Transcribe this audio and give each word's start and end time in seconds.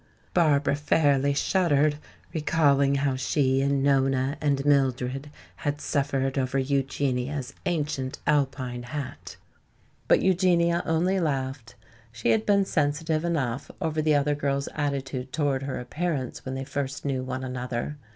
Barbara 0.33 0.75
fairly 0.75 1.35
shuddered, 1.35 1.99
recalling 2.33 2.95
how 2.95 3.15
she 3.15 3.61
and 3.61 3.83
Nona 3.83 4.35
and 4.41 4.65
Mildred 4.65 5.29
had 5.57 5.79
suffered 5.79 6.39
over 6.39 6.57
Eugenia's 6.57 7.53
ancient 7.67 8.17
Alpine 8.25 8.81
hat. 8.81 9.37
But 10.07 10.23
Eugenia 10.23 10.81
only 10.87 11.19
laughed. 11.19 11.75
She 12.11 12.31
had 12.31 12.47
been 12.47 12.65
sensitive 12.65 13.23
enough 13.23 13.69
over 13.79 14.01
the 14.01 14.15
other 14.15 14.33
girls' 14.33 14.69
attitude 14.73 15.31
toward 15.31 15.61
her 15.61 15.79
appearance 15.79 16.43
when 16.45 16.55
they 16.55 16.65
first 16.65 17.05
knew 17.05 17.21
one 17.21 17.43
another. 17.43 17.97